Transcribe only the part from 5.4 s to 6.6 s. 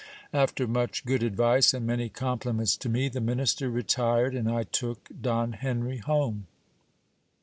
Henry home.